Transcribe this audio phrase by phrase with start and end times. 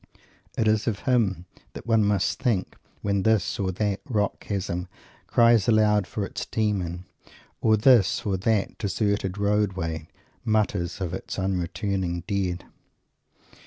[0.57, 4.87] It is of him that one must think, when this or that rock chasm
[5.27, 7.05] cries aloud for its Demon,
[7.61, 10.07] or this or that deserted roadway
[10.43, 12.65] mutters of its unreturning dead.